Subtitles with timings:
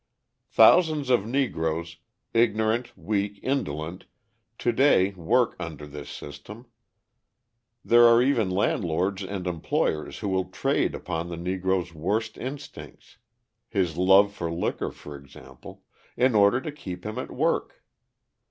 [0.49, 1.97] Thousands of Negroes,
[2.33, 4.05] ignorant, weak, indolent,
[4.57, 6.65] to day work under this system.
[7.85, 13.19] There are even landlords and employers who will trade upon the Negro's worst instincts
[13.69, 15.83] his love for liquor, for example
[16.17, 17.83] in order to keep him at work.